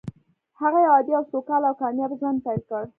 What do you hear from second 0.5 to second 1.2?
هغه يو عادي